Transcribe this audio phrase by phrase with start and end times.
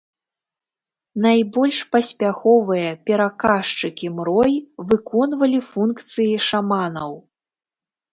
[1.25, 4.53] Найбольш паспяховыя пераказчыкі мрой
[4.93, 7.13] выконвалі функцыі шаманаў.